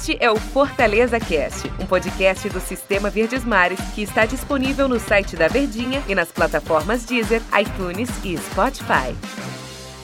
[0.00, 4.98] Este é o Fortaleza Cast, um podcast do Sistema Verdes Mares que está disponível no
[4.98, 9.14] site da Verdinha e nas plataformas Deezer, iTunes e Spotify.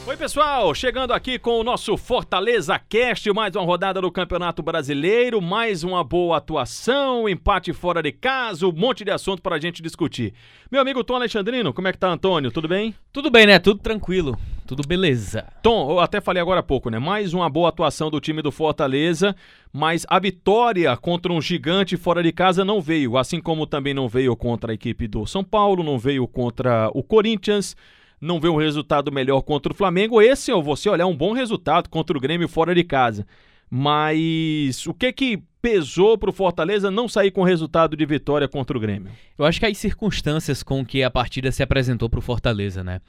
[0.06, 5.40] Oi, pessoal, chegando aqui com o nosso Fortaleza Cast, mais uma rodada do Campeonato Brasileiro,
[5.40, 9.80] mais uma boa atuação, empate fora de casa, um monte de assunto para a gente
[9.80, 10.34] discutir.
[10.70, 12.50] Meu amigo Tom Alexandrino, como é que tá, Antônio?
[12.50, 12.94] Tudo bem?
[13.10, 13.58] Tudo bem, né?
[13.58, 14.38] Tudo tranquilo.
[14.66, 15.46] Tudo beleza.
[15.62, 16.98] Tom, eu até falei agora há pouco, né?
[16.98, 19.34] Mais uma boa atuação do time do Fortaleza,
[19.72, 24.08] mas a vitória contra um gigante fora de casa não veio, assim como também não
[24.08, 27.76] veio contra a equipe do São Paulo, não veio contra o Corinthians
[28.20, 30.22] não vê um resultado melhor contra o Flamengo.
[30.22, 33.26] Esse, ou você olhar, um bom resultado contra o Grêmio fora de casa.
[33.70, 38.78] Mas o que que pesou para o Fortaleza não sair com resultado de vitória contra
[38.78, 39.10] o Grêmio?
[39.36, 43.00] Eu acho que as circunstâncias com que a partida se apresentou para o Fortaleza, né?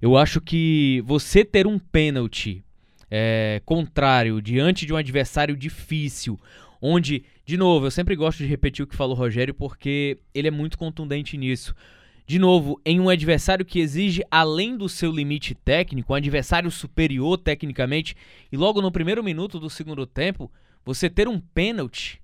[0.00, 2.64] Eu acho que você ter um pênalti
[3.10, 6.40] é, contrário diante de um adversário difícil,
[6.80, 10.48] onde, de novo, eu sempre gosto de repetir o que falou o Rogério porque ele
[10.48, 11.74] é muito contundente nisso
[12.26, 17.38] de novo, em um adversário que exige além do seu limite técnico, um adversário superior
[17.38, 18.16] tecnicamente,
[18.50, 20.50] e logo no primeiro minuto do segundo tempo,
[20.86, 22.22] você ter um pênalti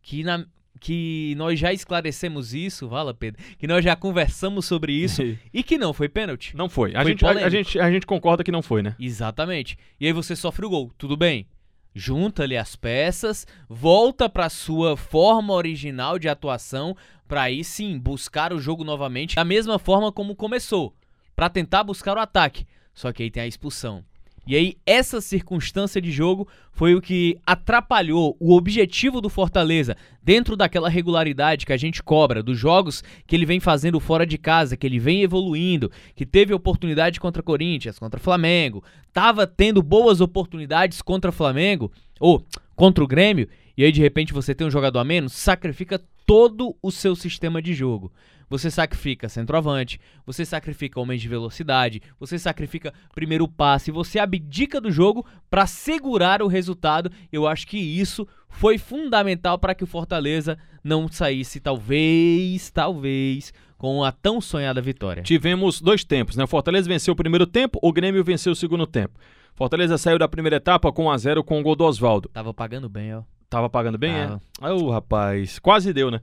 [0.00, 0.46] que na
[0.80, 5.22] que nós já esclarecemos isso, vala Pedro, que nós já conversamos sobre isso
[5.54, 6.56] e que não foi pênalti.
[6.56, 6.92] Não foi.
[6.96, 8.96] A, foi gente, a, a, gente, a gente concorda que não foi, né?
[8.98, 9.78] Exatamente.
[10.00, 10.90] E aí você sofre o gol.
[10.98, 11.46] Tudo bem
[11.94, 16.96] junta ali as peças, volta para sua forma original de atuação,
[17.28, 20.94] para aí sim buscar o jogo novamente da mesma forma como começou,
[21.36, 22.66] para tentar buscar o ataque.
[22.94, 24.04] Só que aí tem a expulsão.
[24.46, 30.56] E aí, essa circunstância de jogo foi o que atrapalhou o objetivo do Fortaleza dentro
[30.56, 34.76] daquela regularidade que a gente cobra, dos jogos que ele vem fazendo fora de casa,
[34.76, 41.00] que ele vem evoluindo, que teve oportunidade contra Corinthians, contra Flamengo, tava tendo boas oportunidades
[41.02, 45.04] contra Flamengo, ou contra o Grêmio, e aí de repente você tem um jogador a
[45.04, 48.12] menos, sacrifica todo o seu sistema de jogo.
[48.52, 54.92] Você sacrifica centroavante, você sacrifica homens de velocidade, você sacrifica primeiro passe, você abdica do
[54.92, 57.10] jogo para segurar o resultado.
[57.32, 64.04] Eu acho que isso foi fundamental para que o Fortaleza não saísse, talvez, talvez, com
[64.04, 65.22] a tão sonhada vitória.
[65.22, 66.44] Tivemos dois tempos, né?
[66.44, 69.18] O Fortaleza venceu o primeiro tempo, o Grêmio venceu o segundo tempo.
[69.54, 72.28] Fortaleza saiu da primeira etapa com 1 a 0 com o gol do Oswaldo.
[72.28, 73.22] Tava pagando bem, ó.
[73.52, 74.40] Tava pagando bem, Tava.
[74.62, 74.72] é?
[74.72, 76.22] Ô, oh, rapaz, quase deu, né?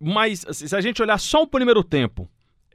[0.00, 2.26] Mas se a gente olhar só o primeiro tempo,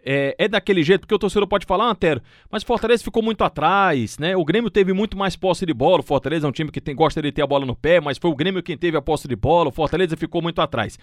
[0.06, 3.24] é, é, daquele jeito, porque o torcedor pode falar, ah, Antero, mas o Fortaleza ficou
[3.24, 4.38] muito atrás, né?
[4.38, 6.02] O Grêmio teve muito mais posse de bola.
[6.02, 8.20] O Fortaleza é um time que tem, gosta de ter a bola no pé, mas
[8.20, 9.70] foi o Grêmio quem teve a posse de bola.
[9.70, 11.00] O Fortaleza ficou muito atrás.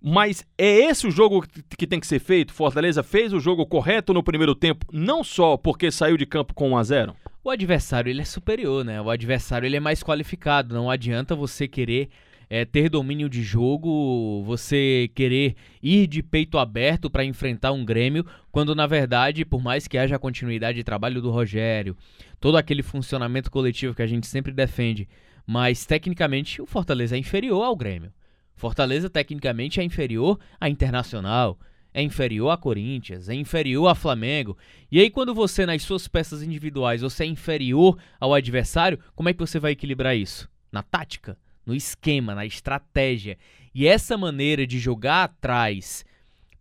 [0.00, 1.44] Mas é esse o jogo
[1.76, 2.52] que tem que ser feito?
[2.52, 6.70] Fortaleza fez o jogo correto no primeiro tempo, não só porque saiu de campo com
[6.70, 7.16] 1 a 0
[7.46, 9.00] O adversário ele é superior, né?
[9.00, 10.74] O adversário ele é mais qualificado.
[10.74, 12.08] Não adianta você querer
[12.50, 18.26] é, ter domínio de jogo, você querer ir de peito aberto para enfrentar um Grêmio,
[18.50, 21.96] quando na verdade, por mais que haja continuidade de trabalho do Rogério,
[22.40, 25.08] todo aquele funcionamento coletivo que a gente sempre defende,
[25.46, 28.12] mas tecnicamente o Fortaleza é inferior ao Grêmio.
[28.56, 31.56] Fortaleza tecnicamente é inferior à Internacional,
[31.96, 34.56] é inferior a Corinthians, é inferior a Flamengo.
[34.92, 39.32] E aí quando você nas suas peças individuais você é inferior ao adversário, como é
[39.32, 40.48] que você vai equilibrar isso?
[40.70, 41.36] Na tática?
[41.66, 43.36] no esquema, na estratégia.
[43.74, 46.04] E essa maneira de jogar atrás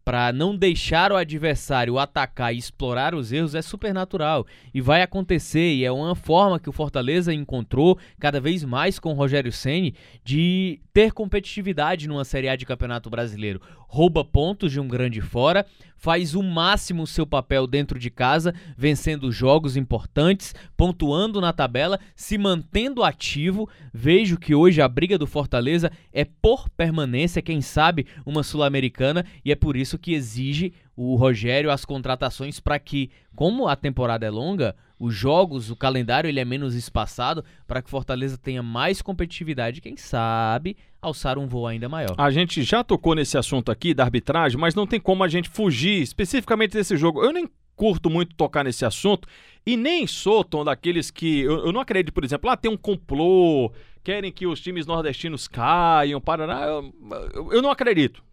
[0.05, 5.01] para não deixar o adversário atacar e explorar os erros é super natural e vai
[5.01, 9.51] acontecer e é uma forma que o Fortaleza encontrou cada vez mais com o Rogério
[9.51, 13.59] Ceni de ter competitividade numa Série A de Campeonato Brasileiro.
[13.87, 15.65] Rouba pontos de um grande fora,
[15.97, 22.37] faz o máximo seu papel dentro de casa, vencendo jogos importantes, pontuando na tabela, se
[22.37, 23.69] mantendo ativo.
[23.93, 29.51] Vejo que hoje a briga do Fortaleza é por permanência, quem sabe uma sul-americana, e
[29.51, 34.29] é por isso que exige o Rogério as contratações para que, como a temporada é
[34.29, 39.81] longa, os jogos, o calendário ele é menos espaçado para que Fortaleza tenha mais competitividade,
[39.81, 42.15] quem sabe alçar um voo ainda maior.
[42.17, 45.49] A gente já tocou nesse assunto aqui da arbitragem, mas não tem como a gente
[45.49, 47.23] fugir especificamente desse jogo.
[47.23, 49.27] Eu nem curto muito tocar nesse assunto
[49.65, 52.71] e nem sou tom daqueles que eu, eu não acredito, por exemplo, lá ah, tem
[52.71, 53.71] um complô,
[54.03, 56.93] querem que os times nordestinos caiam, Paraná, eu,
[57.33, 58.23] eu, eu não acredito.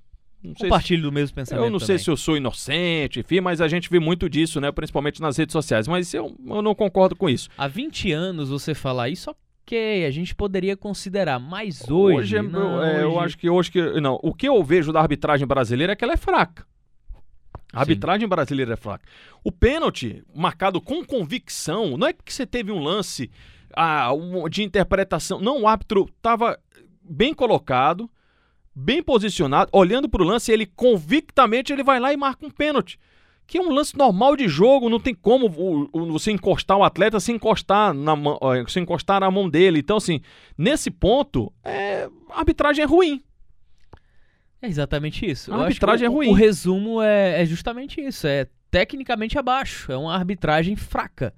[0.42, 1.64] Não Compartilho se, do mesmo pensamento.
[1.64, 1.86] Eu não também.
[1.86, 4.72] sei se eu sou inocente, enfim, mas a gente vê muito disso, né?
[4.72, 5.86] Principalmente nas redes sociais.
[5.86, 7.48] Mas eu, eu não concordo com isso.
[7.56, 12.16] Há 20 anos você falar isso, ok, a gente poderia considerar, mas hoje.
[12.16, 13.02] hoje, é, não, é, hoje...
[13.02, 14.00] Eu acho que hoje que.
[14.00, 16.66] Não, o que eu vejo da arbitragem brasileira é que ela é fraca.
[17.72, 18.28] A arbitragem Sim.
[18.28, 19.04] brasileira é fraca.
[19.42, 23.30] O pênalti, marcado com convicção, não é que você teve um lance
[23.74, 24.10] ah,
[24.50, 25.40] de interpretação.
[25.40, 26.58] Não, o árbitro estava
[27.02, 28.10] bem colocado,
[28.74, 32.98] bem posicionado, olhando para o lance, ele convictamente ele vai lá e marca um pênalti.
[33.46, 36.84] Que é um lance normal de jogo, não tem como o, o, você encostar o
[36.84, 38.14] atleta sem encostar, na,
[38.68, 39.80] sem encostar na mão dele.
[39.80, 40.20] Então, assim,
[40.56, 43.22] nesse ponto, é, a arbitragem é ruim.
[44.62, 45.52] É exatamente isso.
[45.52, 46.28] A arbitragem é ruim.
[46.28, 48.26] O, o resumo é, é justamente isso.
[48.26, 49.90] É tecnicamente abaixo.
[49.90, 51.34] É uma arbitragem fraca.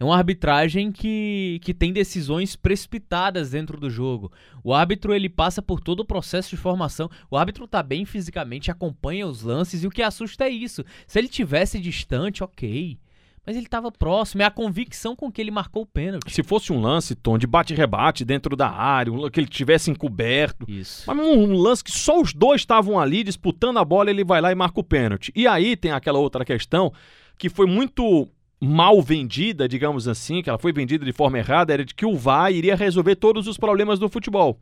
[0.00, 4.30] É uma arbitragem que, que tem decisões precipitadas dentro do jogo.
[4.62, 7.10] O árbitro ele passa por todo o processo de formação.
[7.28, 10.84] O árbitro está bem fisicamente, acompanha os lances e o que assusta é isso.
[11.06, 12.98] Se ele tivesse distante, ok.
[13.44, 16.30] Mas ele estava próximo, é a convicção com que ele marcou o pênalti.
[16.30, 20.70] Se fosse um lance, Tom, de bate-rebate dentro da área, que ele tivesse encoberto.
[20.70, 21.04] Isso.
[21.06, 24.52] Mas um lance que só os dois estavam ali disputando a bola, ele vai lá
[24.52, 25.32] e marca o pênalti.
[25.34, 26.92] E aí tem aquela outra questão
[27.38, 28.28] que foi muito
[28.60, 32.16] mal vendida, digamos assim, que ela foi vendida de forma errada, era de que o
[32.16, 34.58] VAR iria resolver todos os problemas do futebol.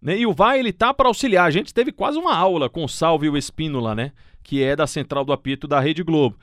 [0.00, 0.18] Né?
[0.18, 1.46] E o VAR, ele tá para auxiliar.
[1.46, 4.12] A gente teve quase uma aula com o Salve e o Espínola, né?
[4.42, 6.38] Que é da Central do Apito da Rede Globo.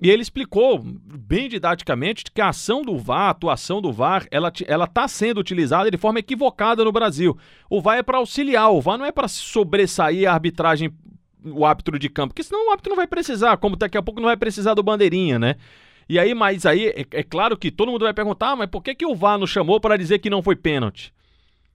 [0.00, 4.52] E ele explicou bem didaticamente que a ação do VAR, a atuação do VAR, ela
[4.66, 7.38] ela está sendo utilizada de forma equivocada no Brasil.
[7.70, 10.92] O VAR é para auxiliar, o VAR não é para sobressair a arbitragem,
[11.44, 14.20] o árbitro de campo, porque senão o árbitro não vai precisar, como daqui a pouco
[14.20, 15.54] não vai precisar do bandeirinha, né?
[16.12, 18.82] E aí, mas aí é, é claro que todo mundo vai perguntar, ah, mas por
[18.82, 21.10] que, que o VAR nos chamou para dizer que não foi pênalti?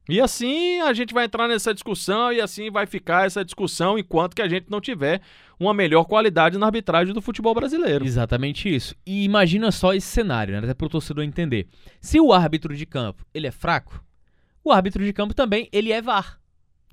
[0.08, 4.36] E assim a gente vai entrar nessa discussão e assim vai ficar essa discussão enquanto
[4.36, 5.22] que a gente não tiver
[5.60, 8.06] uma melhor qualidade na arbitragem do futebol brasileiro.
[8.06, 8.94] Exatamente isso.
[9.08, 10.60] E imagina só esse cenário, né?
[10.60, 11.66] até para o torcedor entender.
[12.00, 14.04] Se o árbitro de campo ele é fraco,
[14.64, 16.40] o árbitro de campo também ele é VAR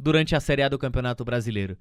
[0.01, 1.77] durante a Série A do Campeonato Brasileiro.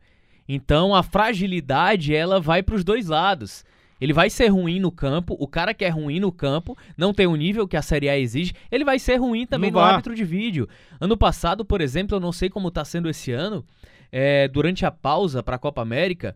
[0.45, 3.63] Então a fragilidade ela vai para os dois lados.
[4.03, 7.25] Ele vai ser ruim no campo, o cara que é ruim no campo, não tem
[7.25, 10.13] o nível que a Série A exige, ele vai ser ruim também no, no árbitro
[10.13, 10.67] de vídeo.
[10.99, 13.65] Ano passado, por exemplo, eu não sei como está sendo esse ano,
[14.11, 16.35] é, durante a pausa para a Copa América,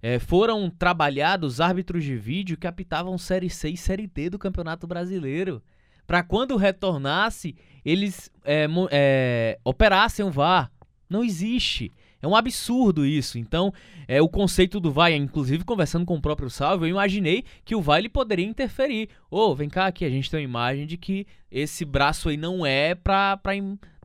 [0.00, 4.86] é, foram trabalhados árbitros de vídeo que apitavam Série C e Série D do Campeonato
[4.86, 5.60] Brasileiro.
[6.06, 10.70] Para quando retornasse, eles é, é, operassem o VAR.
[11.10, 11.90] Não existe.
[12.22, 13.36] É um absurdo isso.
[13.36, 13.74] Então,
[14.06, 17.82] é o conceito do VAR, inclusive conversando com o próprio Salve, eu imaginei que o
[17.82, 19.08] VAR ele poderia interferir.
[19.28, 22.36] Ô, oh, vem cá aqui, a gente tem uma imagem de que esse braço aí
[22.36, 23.52] não é pra, pra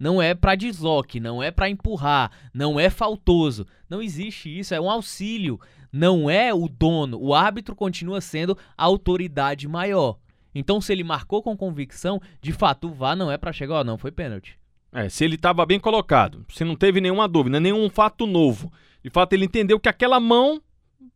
[0.01, 3.67] não é para desloque, não é para empurrar, não é faltoso.
[3.87, 5.59] Não existe isso, é um auxílio,
[5.93, 7.19] não é o dono.
[7.21, 10.17] O árbitro continua sendo a autoridade maior.
[10.55, 13.83] Então, se ele marcou com convicção, de fato o VAR não é para chegar, ó,
[13.83, 14.56] não foi pênalti.
[14.91, 18.71] É, se ele estava bem colocado, se não teve nenhuma dúvida, nenhum fato novo.
[19.03, 20.61] De fato, ele entendeu que aquela mão,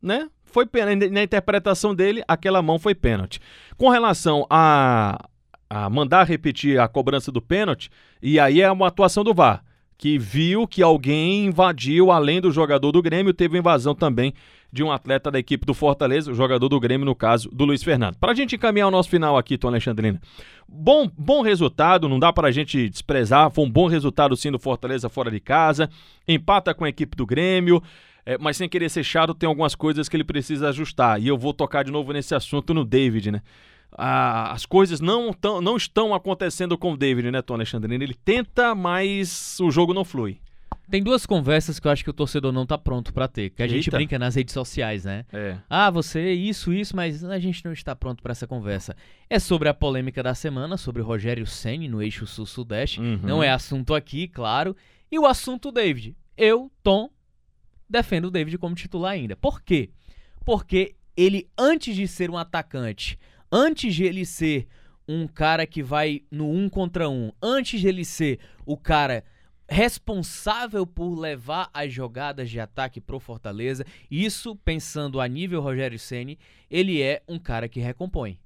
[0.01, 1.09] né, foi pênalti.
[1.09, 3.39] Na interpretação dele, aquela mão foi pênalti.
[3.77, 5.27] Com relação a,
[5.69, 7.89] a mandar repetir a cobrança do pênalti,
[8.21, 9.63] e aí é uma atuação do VAR,
[10.01, 14.33] que viu que alguém invadiu, além do jogador do Grêmio, teve invasão também
[14.73, 17.83] de um atleta da equipe do Fortaleza, o jogador do Grêmio, no caso do Luiz
[17.83, 18.15] Fernando.
[18.15, 20.19] Para a gente encaminhar o nosso final aqui, Tom Alexandrina.
[20.67, 23.51] Bom, bom resultado, não dá para a gente desprezar.
[23.51, 25.87] Foi um bom resultado sim do Fortaleza fora de casa.
[26.27, 27.79] Empata com a equipe do Grêmio.
[28.25, 31.21] É, mas sem querer ser chato, tem algumas coisas que ele precisa ajustar.
[31.21, 33.41] E eu vou tocar de novo nesse assunto no David, né?
[33.97, 38.03] Ah, as coisas não, tão, não estão acontecendo com o David, né, Tom Alexandrino?
[38.03, 40.39] Ele tenta, mas o jogo não flui.
[40.89, 43.61] Tem duas conversas que eu acho que o torcedor não tá pronto para ter, que
[43.61, 43.75] a Eita.
[43.75, 45.25] gente brinca nas redes sociais, né?
[45.31, 45.57] É.
[45.69, 48.93] Ah, você isso, isso, mas a gente não está pronto para essa conversa.
[49.29, 52.99] É sobre a polêmica da semana, sobre Rogério Ceni no eixo sul-sudeste.
[52.99, 53.19] Uhum.
[53.23, 54.75] Não é assunto aqui, claro.
[55.09, 56.13] E o assunto David.
[56.35, 57.09] Eu, Tom,
[57.89, 59.37] defendo o David como titular ainda.
[59.37, 59.91] Por quê?
[60.43, 63.17] Porque ele, antes de ser um atacante,
[63.51, 64.67] antes de ele ser
[65.07, 69.23] um cara que vai no um contra um, antes de ele ser o cara
[69.67, 73.85] responsável por levar as jogadas de ataque pro Fortaleza.
[74.09, 76.37] Isso pensando a nível Rogério Ceni,
[76.69, 78.37] ele é um cara que recompõe.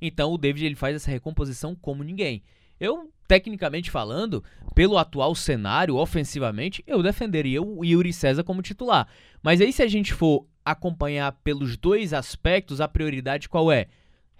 [0.00, 2.42] Então o David ele faz essa recomposição como ninguém.
[2.78, 4.42] Eu, tecnicamente falando,
[4.74, 9.06] pelo atual cenário, ofensivamente, eu defenderia o Yuri César como titular.
[9.42, 13.88] Mas aí se a gente for acompanhar pelos dois aspectos, a prioridade qual é?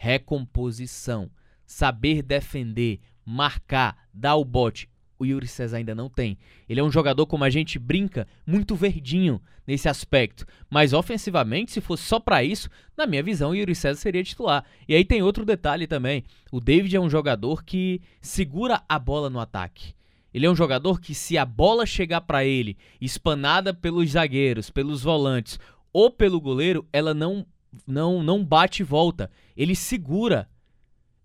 [0.02, 1.30] Recomposição.
[1.66, 4.88] Saber defender, marcar, dar o bote
[5.21, 6.38] o Yuri César ainda não tem.
[6.66, 10.47] Ele é um jogador, como a gente brinca, muito verdinho nesse aspecto.
[10.71, 14.64] Mas ofensivamente, se fosse só para isso, na minha visão, o Yuri César seria titular.
[14.88, 16.25] E aí tem outro detalhe também.
[16.50, 19.92] O David é um jogador que segura a bola no ataque.
[20.33, 25.02] Ele é um jogador que, se a bola chegar para ele, espanada pelos zagueiros, pelos
[25.02, 25.59] volantes
[25.92, 27.45] ou pelo goleiro, ela não,
[27.86, 29.30] não, não bate e volta.
[29.56, 30.48] Ele segura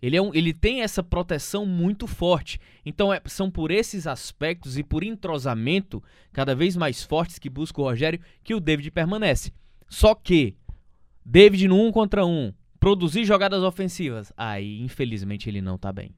[0.01, 2.59] Ele, é um, ele tem essa proteção muito forte.
[2.85, 7.81] Então é, são por esses aspectos e por entrosamento cada vez mais fortes que busca
[7.81, 9.51] o Rogério que o David permanece.
[9.87, 10.55] Só que
[11.25, 16.11] David no um contra um, produzir jogadas ofensivas, aí infelizmente ele não tá bem.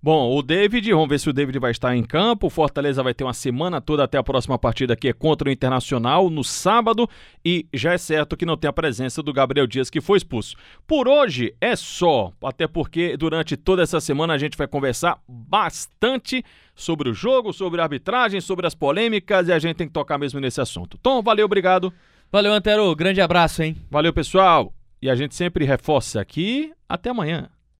[0.00, 2.46] Bom, o David, vamos ver se o David vai estar em campo.
[2.46, 5.52] O Fortaleza vai ter uma semana toda até a próxima partida que é contra o
[5.52, 7.08] Internacional no sábado
[7.44, 10.54] e já é certo que não tem a presença do Gabriel Dias que foi expulso.
[10.86, 16.44] Por hoje é só, até porque durante toda essa semana a gente vai conversar bastante
[16.76, 20.16] sobre o jogo, sobre a arbitragem, sobre as polêmicas e a gente tem que tocar
[20.16, 20.96] mesmo nesse assunto.
[20.98, 21.92] Tom, valeu, obrigado.
[22.30, 22.94] Valeu, Antero.
[22.94, 23.76] Grande abraço, hein?
[23.90, 24.72] Valeu, pessoal.
[25.02, 26.72] E a gente sempre reforça aqui.
[26.88, 27.48] Até amanhã.